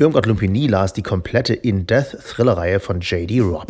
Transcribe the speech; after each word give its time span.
Irmgard 0.00 0.24
Lumpini 0.24 0.66
las 0.66 0.94
die 0.94 1.02
komplette 1.02 1.52
In-Death-Thriller-Reihe 1.52 2.80
von 2.80 3.00
J.D. 3.00 3.40
Robb. 3.40 3.66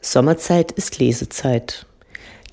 Sommerzeit 0.00 0.72
ist 0.72 0.98
Lesezeit. 0.98 1.84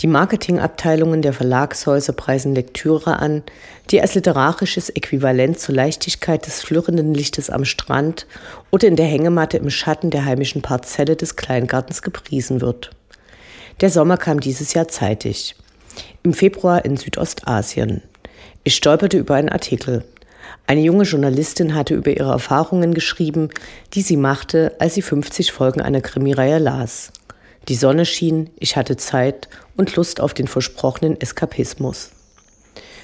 Die 0.01 0.07
Marketingabteilungen 0.07 1.21
der 1.21 1.31
Verlagshäuser 1.31 2.13
preisen 2.13 2.55
Lektüre 2.55 3.19
an, 3.19 3.43
die 3.91 4.01
als 4.01 4.15
literarisches 4.15 4.89
Äquivalent 4.89 5.59
zur 5.59 5.75
Leichtigkeit 5.75 6.47
des 6.47 6.61
flirrenden 6.61 7.13
Lichtes 7.13 7.51
am 7.51 7.65
Strand 7.65 8.25
oder 8.71 8.87
in 8.87 8.95
der 8.95 9.05
Hängematte 9.05 9.57
im 9.57 9.69
Schatten 9.69 10.09
der 10.09 10.25
heimischen 10.25 10.63
Parzelle 10.63 11.15
des 11.15 11.35
Kleingartens 11.35 12.01
gepriesen 12.01 12.61
wird. 12.61 12.89
Der 13.81 13.91
Sommer 13.91 14.17
kam 14.17 14.39
dieses 14.39 14.73
Jahr 14.73 14.87
zeitig. 14.87 15.55
Im 16.23 16.33
Februar 16.33 16.83
in 16.83 16.97
Südostasien. 16.97 18.01
Ich 18.63 18.75
stolperte 18.75 19.19
über 19.19 19.35
einen 19.35 19.49
Artikel. 19.49 20.03
Eine 20.65 20.81
junge 20.81 21.03
Journalistin 21.03 21.75
hatte 21.75 21.93
über 21.93 22.09
ihre 22.09 22.31
Erfahrungen 22.31 22.95
geschrieben, 22.95 23.49
die 23.93 24.01
sie 24.01 24.17
machte, 24.17 24.75
als 24.79 24.95
sie 24.95 25.03
50 25.03 25.51
Folgen 25.51 25.81
einer 25.81 26.01
Krimireihe 26.01 26.57
las. 26.57 27.11
Die 27.67 27.75
Sonne 27.75 28.05
schien, 28.05 28.49
ich 28.59 28.75
hatte 28.75 28.97
Zeit 28.97 29.47
und 29.77 29.95
Lust 29.95 30.19
auf 30.19 30.33
den 30.33 30.47
versprochenen 30.47 31.19
Eskapismus. 31.19 32.11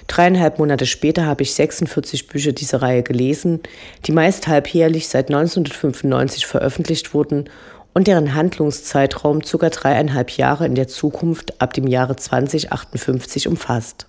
Dreieinhalb 0.07 0.57
Monate 0.57 0.85
später 0.85 1.25
habe 1.25 1.43
ich 1.43 1.53
46 1.53 2.27
Bücher 2.27 2.53
dieser 2.53 2.81
Reihe 2.81 3.03
gelesen, 3.03 3.61
die 4.05 4.13
meist 4.13 4.47
halbjährlich 4.47 5.09
seit 5.09 5.27
1995 5.27 6.45
veröffentlicht 6.45 7.13
wurden 7.13 7.49
und 7.93 8.07
deren 8.07 8.33
Handlungszeitraum 8.33 9.41
sogar 9.41 9.69
dreieinhalb 9.69 10.31
Jahre 10.31 10.65
in 10.65 10.75
der 10.75 10.87
Zukunft 10.87 11.61
ab 11.61 11.73
dem 11.73 11.87
Jahre 11.87 12.15
2058 12.15 13.47
umfasst. 13.47 14.07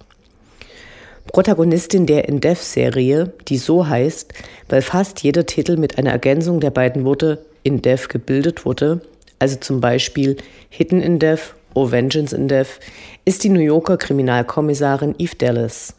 Protagonistin 1.27 2.06
der 2.06 2.28
In-Dev-Serie, 2.28 3.33
die 3.48 3.58
so 3.58 3.86
heißt, 3.86 4.33
weil 4.69 4.83
fast 4.83 5.23
jeder 5.23 5.47
Titel 5.47 5.77
mit 5.77 5.98
einer 5.98 6.11
Ergänzung 6.11 6.61
der 6.61 6.70
beiden 6.70 7.05
Worte 7.05 7.45
In-Dev 7.64 8.08
gebildet 8.08 8.64
wurde, 8.64 9.03
also 9.39 9.56
zum 9.56 9.81
Beispiel 9.81 10.36
Hidden 10.70 11.00
in 11.00 11.19
Death 11.19 11.55
or 11.75 11.91
Vengeance 11.92 12.34
in 12.34 12.48
Death, 12.48 12.81
ist 13.25 13.45
die 13.45 13.48
New 13.50 13.61
Yorker 13.61 13.97
Kriminalkommissarin 13.97 15.14
Eve 15.19 15.36
Dallas. 15.36 15.95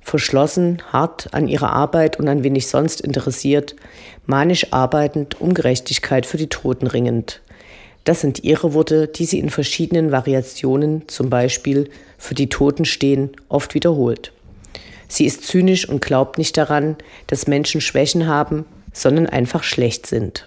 Verschlossen, 0.00 0.82
hart 0.92 1.32
an 1.32 1.48
ihrer 1.48 1.72
Arbeit 1.72 2.18
und 2.18 2.28
an 2.28 2.44
wen 2.44 2.54
ich 2.54 2.68
sonst 2.68 3.00
interessiert, 3.00 3.74
manisch 4.26 4.72
arbeitend, 4.72 5.40
um 5.40 5.54
Gerechtigkeit 5.54 6.26
für 6.26 6.36
die 6.36 6.48
Toten 6.48 6.86
ringend. 6.86 7.40
Das 8.04 8.20
sind 8.20 8.44
ihre 8.44 8.74
Worte, 8.74 9.08
die 9.08 9.24
sie 9.24 9.38
in 9.38 9.48
verschiedenen 9.48 10.12
Variationen, 10.12 11.08
zum 11.08 11.30
Beispiel 11.30 11.88
für 12.18 12.34
die 12.34 12.50
Toten 12.50 12.84
stehen, 12.84 13.30
oft 13.48 13.74
wiederholt. 13.74 14.32
Sie 15.08 15.24
ist 15.24 15.44
zynisch 15.44 15.88
und 15.88 16.04
glaubt 16.04 16.36
nicht 16.36 16.56
daran, 16.56 16.96
dass 17.26 17.46
Menschen 17.46 17.80
Schwächen 17.80 18.26
haben, 18.26 18.66
sondern 18.92 19.26
einfach 19.26 19.62
schlecht 19.62 20.06
sind. 20.06 20.46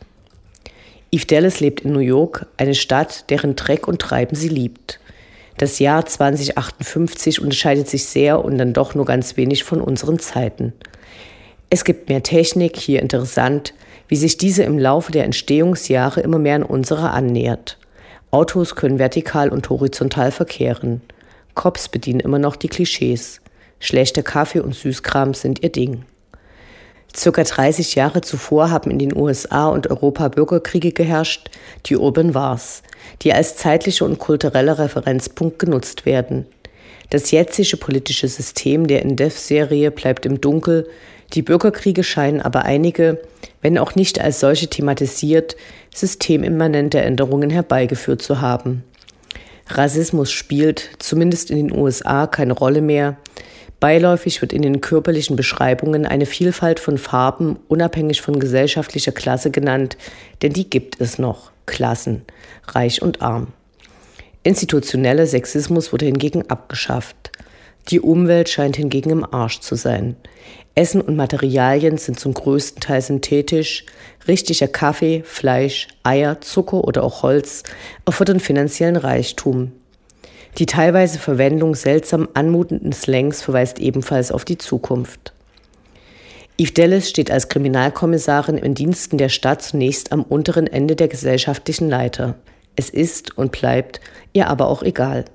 Eve 1.11 1.25
Dallas 1.25 1.59
lebt 1.59 1.81
in 1.81 1.93
New 1.93 1.99
York, 1.99 2.47
eine 2.57 2.75
Stadt, 2.75 3.29
deren 3.29 3.55
Dreck 3.55 3.87
und 3.87 3.99
Treiben 3.99 4.35
sie 4.35 4.49
liebt. 4.49 4.99
Das 5.57 5.79
Jahr 5.79 6.05
2058 6.05 7.41
unterscheidet 7.41 7.87
sich 7.87 8.05
sehr 8.05 8.43
und 8.43 8.57
dann 8.57 8.73
doch 8.73 8.93
nur 8.93 9.05
ganz 9.05 9.37
wenig 9.37 9.63
von 9.63 9.81
unseren 9.81 10.19
Zeiten. 10.19 10.73
Es 11.69 11.83
gibt 11.83 12.09
mehr 12.09 12.23
Technik, 12.23 12.77
hier 12.77 13.01
interessant, 13.01 13.73
wie 14.07 14.15
sich 14.15 14.37
diese 14.37 14.63
im 14.63 14.77
Laufe 14.77 15.11
der 15.11 15.23
Entstehungsjahre 15.23 16.21
immer 16.21 16.39
mehr 16.39 16.55
an 16.55 16.63
unsere 16.63 17.09
annähert. 17.11 17.77
Autos 18.29 18.75
können 18.75 18.99
vertikal 18.99 19.49
und 19.49 19.69
horizontal 19.69 20.31
verkehren. 20.31 21.01
Cops 21.55 21.89
bedienen 21.89 22.19
immer 22.19 22.39
noch 22.39 22.55
die 22.55 22.67
Klischees. 22.67 23.41
Schlechter 23.79 24.23
Kaffee 24.23 24.59
und 24.59 24.75
Süßkram 24.75 25.33
sind 25.33 25.63
ihr 25.63 25.71
Ding. 25.71 26.03
Circa 27.17 27.43
30 27.43 27.95
Jahre 27.95 28.21
zuvor 28.21 28.69
haben 28.69 28.91
in 28.91 28.99
den 28.99 29.15
USA 29.15 29.69
und 29.69 29.89
Europa 29.89 30.27
Bürgerkriege 30.27 30.91
geherrscht, 30.91 31.49
die 31.87 31.97
Urban 31.97 32.35
Wars, 32.35 32.83
die 33.23 33.33
als 33.33 33.57
zeitlicher 33.57 34.05
und 34.05 34.19
kultureller 34.19 34.77
Referenzpunkt 34.77 35.57
genutzt 35.57 36.05
werden. 36.05 36.45
Das 37.09 37.31
jetzige 37.31 37.77
politische 37.77 38.27
System 38.27 38.85
der 38.85 39.01
Indef-Serie 39.01 39.89
bleibt 39.89 40.27
im 40.27 40.41
Dunkel, 40.41 40.87
die 41.33 41.41
Bürgerkriege 41.41 42.03
scheinen 42.03 42.41
aber 42.41 42.65
einige, 42.65 43.19
wenn 43.61 43.79
auch 43.79 43.95
nicht 43.95 44.21
als 44.21 44.39
solche 44.39 44.67
thematisiert, 44.67 45.57
systemimmanente 45.93 46.99
Änderungen 46.99 47.49
herbeigeführt 47.49 48.21
zu 48.21 48.41
haben. 48.41 48.83
Rassismus 49.69 50.31
spielt, 50.31 50.91
zumindest 50.99 51.49
in 51.49 51.57
den 51.57 51.77
USA, 51.77 52.27
keine 52.27 52.53
Rolle 52.53 52.81
mehr, 52.81 53.17
Beiläufig 53.79 54.41
wird 54.41 54.53
in 54.53 54.63
den 54.63 54.81
körperlichen 54.81 55.35
Beschreibungen 55.35 56.05
eine 56.05 56.25
Vielfalt 56.25 56.79
von 56.79 56.97
Farben 56.97 57.59
unabhängig 57.67 58.21
von 58.21 58.39
gesellschaftlicher 58.39 59.11
Klasse 59.11 59.51
genannt, 59.51 59.97
denn 60.41 60.53
die 60.53 60.69
gibt 60.69 60.99
es 60.99 61.19
noch. 61.19 61.51
Klassen, 61.67 62.23
reich 62.67 63.01
und 63.01 63.21
arm. 63.21 63.47
Institutioneller 64.43 65.27
Sexismus 65.27 65.91
wurde 65.91 66.05
hingegen 66.05 66.49
abgeschafft. 66.49 67.31
Die 67.89 67.99
Umwelt 67.99 68.49
scheint 68.49 68.77
hingegen 68.77 69.09
im 69.09 69.33
Arsch 69.33 69.59
zu 69.59 69.75
sein. 69.75 70.15
Essen 70.75 71.01
und 71.01 71.15
Materialien 71.15 71.97
sind 71.97 72.19
zum 72.19 72.33
größten 72.33 72.81
Teil 72.81 73.01
synthetisch. 73.01 73.85
Richtiger 74.27 74.67
Kaffee, 74.67 75.23
Fleisch, 75.25 75.87
Eier, 76.03 76.39
Zucker 76.41 76.83
oder 76.83 77.03
auch 77.03 77.23
Holz 77.23 77.63
erfordern 78.05 78.39
finanziellen 78.39 78.95
Reichtum. 78.95 79.71
Die 80.57 80.65
teilweise 80.65 81.19
Verwendung 81.19 81.75
seltsam 81.75 82.27
anmutenden 82.33 82.91
Slangs 82.91 83.43
verweist 83.43 83.79
ebenfalls 83.79 84.31
auf 84.31 84.43
die 84.43 84.57
Zukunft. 84.57 85.33
Eve 86.57 86.71
Dallas 86.71 87.07
steht 87.07 87.29
als 87.29 87.49
Kriminalkommissarin 87.49 88.57
in 88.57 88.73
Diensten 88.73 89.19
der 89.19 89.29
Stadt 89.29 89.61
zunächst 89.61 90.11
am 90.11 90.23
unteren 90.23 90.65
Ende 90.65 90.95
der 90.95 91.07
gesellschaftlichen 91.07 91.87
Leiter. 91.87 92.35
Es 92.75 92.89
ist 92.89 93.37
und 93.37 93.51
bleibt 93.51 94.01
ihr 94.33 94.47
aber 94.47 94.67
auch 94.67 94.81
egal. 94.81 95.25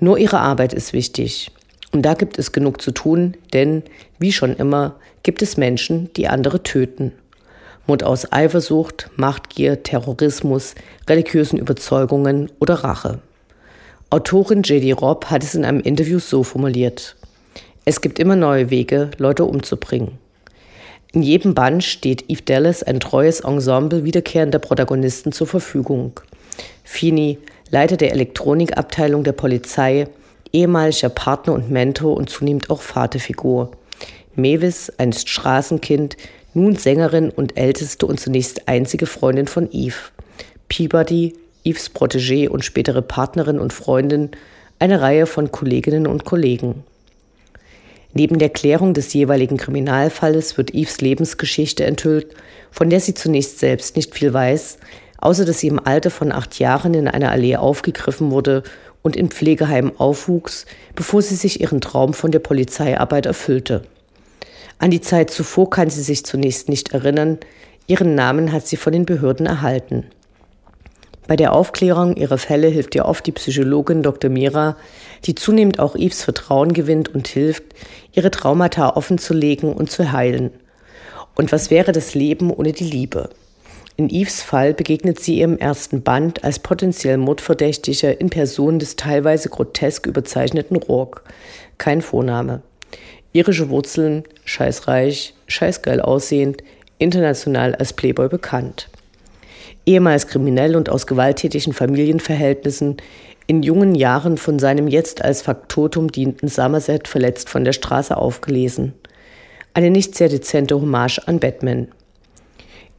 Nur 0.00 0.18
ihre 0.18 0.40
Arbeit 0.40 0.72
ist 0.72 0.92
wichtig. 0.92 1.52
Und 1.92 2.02
da 2.02 2.14
gibt 2.14 2.38
es 2.38 2.50
genug 2.50 2.82
zu 2.82 2.90
tun, 2.90 3.36
denn, 3.52 3.84
wie 4.18 4.32
schon 4.32 4.56
immer, 4.56 4.96
gibt 5.22 5.42
es 5.42 5.56
Menschen, 5.56 6.12
die 6.14 6.26
andere 6.26 6.64
töten. 6.64 7.12
Mord 7.86 8.02
aus 8.02 8.32
Eifersucht, 8.32 9.10
Machtgier, 9.14 9.84
Terrorismus, 9.84 10.74
religiösen 11.08 11.58
Überzeugungen 11.58 12.50
oder 12.58 12.74
Rache. 12.76 13.20
Autorin 14.12 14.60
J.D. 14.62 14.92
Robb 14.92 15.30
hat 15.30 15.42
es 15.42 15.54
in 15.54 15.64
einem 15.64 15.80
Interview 15.80 16.18
so 16.18 16.42
formuliert. 16.42 17.16
Es 17.86 18.02
gibt 18.02 18.18
immer 18.18 18.36
neue 18.36 18.68
Wege, 18.68 19.10
Leute 19.16 19.46
umzubringen. 19.46 20.18
In 21.12 21.22
jedem 21.22 21.54
Band 21.54 21.82
steht 21.82 22.28
Eve 22.28 22.42
Dallas 22.42 22.82
ein 22.82 23.00
treues 23.00 23.40
Ensemble 23.40 24.04
wiederkehrender 24.04 24.58
Protagonisten 24.58 25.32
zur 25.32 25.46
Verfügung. 25.46 26.20
Fini, 26.84 27.38
Leiter 27.70 27.96
der 27.96 28.12
Elektronikabteilung 28.12 29.24
der 29.24 29.32
Polizei, 29.32 30.06
ehemaliger 30.52 31.08
Partner 31.08 31.54
und 31.54 31.70
Mentor 31.70 32.14
und 32.14 32.28
zunehmend 32.28 32.68
auch 32.68 32.82
Vaterfigur. 32.82 33.70
Mavis, 34.34 34.92
einst 34.98 35.30
Straßenkind, 35.30 36.18
nun 36.52 36.76
Sängerin 36.76 37.30
und 37.30 37.56
älteste 37.56 38.04
und 38.04 38.20
zunächst 38.20 38.68
einzige 38.68 39.06
Freundin 39.06 39.46
von 39.46 39.70
Eve. 39.72 39.96
Peabody, 40.68 41.32
Yves 41.64 41.90
Protégé 41.94 42.48
und 42.48 42.64
spätere 42.64 43.02
Partnerin 43.02 43.58
und 43.58 43.72
Freundin 43.72 44.30
eine 44.78 45.00
Reihe 45.00 45.26
von 45.26 45.52
Kolleginnen 45.52 46.06
und 46.06 46.24
Kollegen. 46.24 46.84
Neben 48.14 48.38
der 48.38 48.50
Klärung 48.50 48.94
des 48.94 49.12
jeweiligen 49.12 49.56
Kriminalfalles 49.56 50.58
wird 50.58 50.74
Yves 50.74 51.00
Lebensgeschichte 51.00 51.84
enthüllt, 51.84 52.34
von 52.70 52.90
der 52.90 53.00
sie 53.00 53.14
zunächst 53.14 53.58
selbst 53.58 53.96
nicht 53.96 54.14
viel 54.14 54.32
weiß, 54.32 54.78
außer 55.18 55.44
dass 55.44 55.60
sie 55.60 55.68
im 55.68 55.78
Alter 55.78 56.10
von 56.10 56.32
acht 56.32 56.58
Jahren 56.58 56.94
in 56.94 57.08
einer 57.08 57.30
Allee 57.30 57.56
aufgegriffen 57.56 58.30
wurde 58.30 58.64
und 59.02 59.16
in 59.16 59.30
Pflegeheimen 59.30 59.98
aufwuchs, 59.98 60.66
bevor 60.94 61.22
sie 61.22 61.36
sich 61.36 61.60
ihren 61.60 61.80
Traum 61.80 62.12
von 62.12 62.32
der 62.32 62.40
Polizeiarbeit 62.40 63.26
erfüllte. 63.26 63.82
An 64.78 64.90
die 64.90 65.00
Zeit 65.00 65.30
zuvor 65.30 65.70
kann 65.70 65.90
sie 65.90 66.02
sich 66.02 66.24
zunächst 66.24 66.68
nicht 66.68 66.92
erinnern, 66.92 67.38
ihren 67.86 68.14
Namen 68.14 68.52
hat 68.52 68.66
sie 68.66 68.76
von 68.76 68.92
den 68.92 69.06
Behörden 69.06 69.46
erhalten. 69.46 70.06
Bei 71.28 71.36
der 71.36 71.52
Aufklärung 71.52 72.16
ihrer 72.16 72.38
Fälle 72.38 72.68
hilft 72.68 72.94
ihr 72.94 73.04
oft 73.04 73.24
die 73.26 73.32
Psychologin 73.32 74.02
Dr. 74.02 74.30
Mira, 74.30 74.76
die 75.24 75.34
zunehmend 75.34 75.78
auch 75.78 75.94
Yves 75.94 76.24
Vertrauen 76.24 76.72
gewinnt 76.72 77.14
und 77.14 77.28
hilft, 77.28 77.64
ihre 78.12 78.30
Traumata 78.30 78.96
offenzulegen 78.96 79.72
und 79.72 79.90
zu 79.90 80.12
heilen. 80.12 80.50
Und 81.34 81.52
was 81.52 81.70
wäre 81.70 81.92
das 81.92 82.14
Leben 82.14 82.50
ohne 82.50 82.72
die 82.72 82.84
Liebe? 82.84 83.30
In 83.96 84.08
Yves 84.08 84.42
Fall 84.42 84.74
begegnet 84.74 85.20
sie 85.20 85.38
ihrem 85.38 85.58
ersten 85.58 86.02
Band 86.02 86.44
als 86.44 86.58
potenziell 86.58 87.18
Mordverdächtiger 87.18 88.20
in 88.20 88.30
Person 88.30 88.78
des 88.78 88.96
teilweise 88.96 89.48
grotesk 89.48 90.06
überzeichneten 90.06 90.76
Rourke. 90.76 91.22
Kein 91.78 92.02
Vorname. 92.02 92.62
Irische 93.32 93.68
Wurzeln, 93.68 94.24
scheißreich, 94.44 95.34
scheißgeil 95.46 96.00
aussehend, 96.00 96.62
international 96.98 97.74
als 97.74 97.92
Playboy 97.92 98.28
bekannt. 98.28 98.88
Ehemals 99.86 100.26
kriminell 100.26 100.76
und 100.76 100.88
aus 100.88 101.06
gewalttätigen 101.06 101.72
Familienverhältnissen, 101.72 102.96
in 103.46 103.62
jungen 103.62 103.94
Jahren 103.94 104.38
von 104.38 104.58
seinem 104.58 104.88
jetzt 104.88 105.22
als 105.22 105.42
Faktotum 105.42 106.10
dienenden 106.12 106.48
Somerset 106.48 107.08
verletzt 107.08 107.48
von 107.48 107.64
der 107.64 107.72
Straße 107.72 108.16
aufgelesen. 108.16 108.94
Eine 109.74 109.90
nicht 109.90 110.14
sehr 110.14 110.28
dezente 110.28 110.80
Hommage 110.80 111.20
an 111.26 111.40
Batman. 111.40 111.88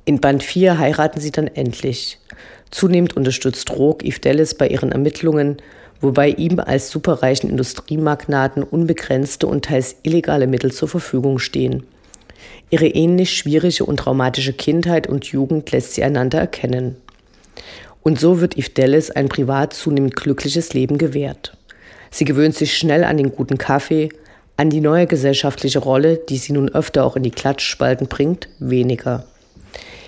In 0.05 0.19
Band 0.19 0.43
4 0.43 0.77
heiraten 0.77 1.21
sie 1.21 1.31
dann 1.31 1.47
endlich. 1.47 2.19
Zunehmend 2.71 3.15
unterstützt 3.15 3.71
Rogue 3.71 4.05
Eve 4.05 4.19
Dallas 4.19 4.55
bei 4.55 4.67
ihren 4.67 4.91
Ermittlungen, 4.91 5.57
wobei 6.01 6.29
ihm 6.29 6.59
als 6.59 6.89
superreichen 6.89 7.49
Industriemagnaten 7.49 8.63
unbegrenzte 8.63 9.47
und 9.47 9.65
teils 9.65 9.95
illegale 10.03 10.47
Mittel 10.47 10.71
zur 10.73 10.89
Verfügung 10.89 11.39
stehen. 11.39 11.85
Ihre 12.69 12.87
ähnlich 12.87 13.37
schwierige 13.37 13.85
und 13.85 13.97
traumatische 13.97 14.53
Kindheit 14.53 15.07
und 15.07 15.25
Jugend 15.25 15.71
lässt 15.71 15.93
sie 15.93 16.03
einander 16.03 16.39
erkennen. 16.39 16.95
Und 18.01 18.19
so 18.19 18.41
wird 18.41 18.57
Eve 18.57 18.69
Dallas 18.69 19.11
ein 19.11 19.29
privat 19.29 19.73
zunehmend 19.73 20.15
glückliches 20.15 20.73
Leben 20.73 20.97
gewährt. 20.97 21.55
Sie 22.11 22.25
gewöhnt 22.25 22.55
sich 22.55 22.77
schnell 22.77 23.03
an 23.03 23.17
den 23.17 23.31
guten 23.31 23.57
Kaffee, 23.57 24.09
an 24.57 24.69
die 24.69 24.81
neue 24.81 25.07
gesellschaftliche 25.07 25.79
Rolle, 25.79 26.17
die 26.17 26.37
sie 26.37 26.53
nun 26.53 26.69
öfter 26.69 27.05
auch 27.05 27.15
in 27.15 27.23
die 27.23 27.31
Klatschspalten 27.31 28.07
bringt, 28.07 28.49
weniger. 28.59 29.25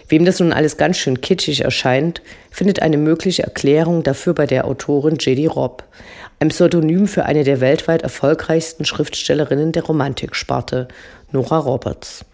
Wem 0.08 0.24
das 0.24 0.40
nun 0.40 0.54
alles 0.54 0.78
ganz 0.78 0.98
schön 0.98 1.22
kitschig 1.22 1.62
erscheint, 1.62 2.22
findet 2.52 2.82
eine 2.82 2.98
mögliche 2.98 3.44
Erklärung 3.44 4.04
dafür 4.04 4.36
bei 4.36 4.46
der 4.46 4.66
Autorin 4.66 5.16
J.D. 5.16 5.48
Robb, 5.48 5.84
ein 6.40 6.50
Pseudonym 6.50 7.08
für 7.08 7.26
eine 7.26 7.44
der 7.44 7.60
weltweit 7.60 8.04
erfolgreichsten 8.04 8.86
Schriftstellerinnen 8.86 9.72
der 9.72 9.84
Romantiksparte, 9.84 10.90
Nora 11.32 11.60
Roberts. 11.60 12.26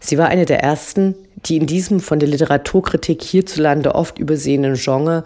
Sie 0.00 0.18
war 0.18 0.28
eine 0.28 0.44
der 0.44 0.60
ersten, 0.62 1.14
die 1.36 1.56
in 1.56 1.66
diesem 1.66 2.00
von 2.00 2.18
der 2.18 2.28
Literaturkritik 2.28 3.22
hierzulande 3.22 3.94
oft 3.94 4.18
übersehenen 4.18 4.74
Genre 4.74 5.24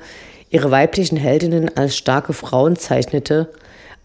ihre 0.51 0.71
weiblichen 0.71 1.17
Heldinnen 1.17 1.77
als 1.77 1.97
starke 1.97 2.33
Frauen 2.33 2.77
zeichnete 2.77 3.49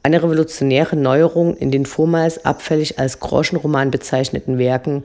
eine 0.05 0.21
revolutionäre 0.21 0.95
Neuerung 0.95 1.57
in 1.57 1.71
den 1.71 1.87
vormals 1.87 2.45
abfällig 2.45 2.99
als 2.99 3.19
Groschenroman 3.19 3.89
bezeichneten 3.89 4.59
Werken, 4.59 5.01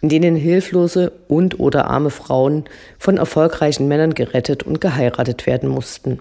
in 0.00 0.08
denen 0.08 0.36
hilflose 0.36 1.10
und 1.26 1.58
oder 1.58 1.90
arme 1.90 2.10
Frauen 2.10 2.64
von 2.96 3.16
erfolgreichen 3.16 3.88
Männern 3.88 4.14
gerettet 4.14 4.62
und 4.62 4.80
geheiratet 4.80 5.46
werden 5.46 5.68
mussten. 5.68 6.20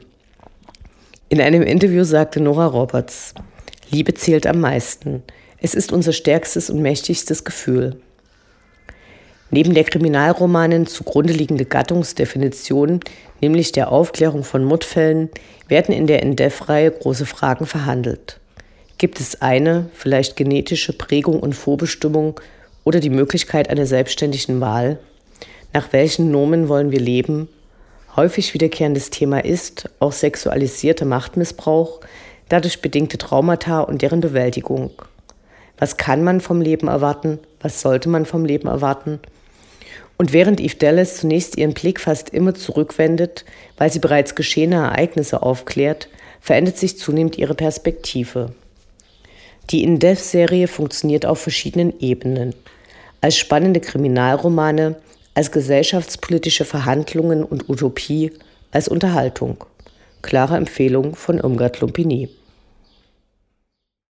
In 1.30 1.42
einem 1.42 1.62
Interview 1.62 2.04
sagte 2.04 2.42
Nora 2.42 2.66
Roberts, 2.66 3.36
Liebe 3.92 4.16
zählt 4.16 4.48
am 4.48 4.62
meisten. 4.62 5.22
Es 5.66 5.76
ist 5.76 5.94
unser 5.94 6.12
stärkstes 6.12 6.70
und 6.70 6.82
mächtigstes 6.82 7.46
Gefühl. 7.46 7.96
Neben 9.50 9.74
der 9.74 9.86
Kriminalromanen 9.86 10.88
zugrunde 10.88 11.32
liegende 11.32 11.64
Gattungsdefinition, 11.64 13.00
nämlich 13.40 13.72
der 13.72 13.90
Aufklärung 13.90 14.44
von 14.44 14.66
Mordfällen, 14.66 15.30
werden 15.70 15.96
in 15.96 16.06
der 16.06 16.22
Indef-Reihe 16.22 16.92
große 16.92 17.26
Fragen 17.26 17.66
verhandelt. 17.66 18.42
Gibt 18.98 19.22
es 19.22 19.42
eine, 19.42 19.90
vielleicht 19.94 20.36
genetische 20.36 20.92
Prägung 20.92 21.40
und 21.40 21.54
Vorbestimmung 21.54 22.38
oder 22.84 23.00
die 23.00 23.10
Möglichkeit 23.10 23.70
einer 23.70 23.86
selbstständigen 23.86 24.60
Wahl? 24.60 25.00
Nach 25.72 25.94
welchen 25.94 26.30
Nomen 26.30 26.68
wollen 26.68 26.92
wir 26.92 27.00
leben? 27.00 27.48
Häufig 28.18 28.54
wiederkehrendes 28.54 29.12
Thema 29.12 29.46
ist 29.46 29.90
auch 30.02 30.12
sexualisierter 30.12 31.06
Machtmissbrauch, 31.06 32.02
dadurch 32.50 32.82
bedingte 32.82 33.18
Traumata 33.18 33.80
und 33.80 34.02
deren 34.02 34.20
Bewältigung. 34.20 34.92
Was 35.78 35.98
kann 35.98 36.24
man 36.24 36.42
vom 36.42 36.62
Leben 36.62 36.88
erwarten? 36.88 37.40
Was 37.62 37.82
sollte 37.82 38.10
man 38.10 38.26
vom 38.26 38.46
Leben 38.46 38.68
erwarten? 38.68 39.20
Und 40.18 40.32
während 40.32 40.62
Eve 40.62 40.76
Dallas 40.76 41.18
zunächst 41.18 41.58
ihren 41.58 41.74
Blick 41.74 42.00
fast 42.00 42.30
immer 42.30 42.54
zurückwendet, 42.54 43.46
weil 43.78 43.92
sie 43.92 44.00
bereits 44.00 44.36
geschehene 44.36 44.76
Ereignisse 44.76 45.42
aufklärt, 45.42 46.08
verändert 46.40 46.78
sich 46.78 46.98
zunehmend 46.98 47.38
ihre 47.38 47.56
Perspektive. 47.56 48.54
Die 49.70 49.84
In-Death-Serie 49.84 50.68
funktioniert 50.68 51.26
auf 51.26 51.40
verschiedenen 51.40 52.00
Ebenen. 52.00 52.54
Als 53.22 53.38
spannende 53.38 53.80
Kriminalromane, 53.80 54.98
als 55.34 55.52
gesellschaftspolitische 55.52 56.66
Verhandlungen 56.66 57.44
und 57.44 57.70
Utopie, 57.70 58.32
als 58.72 58.88
Unterhaltung. 58.88 59.64
Klare 60.22 60.58
Empfehlung 60.58 61.16
von 61.16 61.40
Irmgard 61.40 61.80
Lumpini. 61.80 62.30